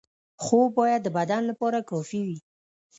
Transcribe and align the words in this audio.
خواب 0.43 0.69
باید 0.79 1.01
د 1.03 1.07
بدن 1.17 1.41
لپاره 1.49 1.79
کافي 1.89 2.21
وي. 2.27 2.39